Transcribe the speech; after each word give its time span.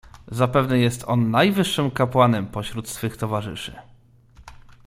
"Zapewne 0.31 0.79
jest 0.79 1.03
on 1.07 1.31
najwyższym 1.31 1.91
kapłanem 1.91 2.47
pośród 2.47 2.89
swych 2.89 3.17
towarzyszy." 3.17 3.75